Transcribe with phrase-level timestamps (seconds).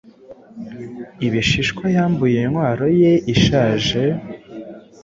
[1.25, 4.01] ibishishwa yambuye intwaro ye ishaje